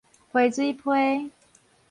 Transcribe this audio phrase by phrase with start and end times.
[0.33, 1.31] 批水批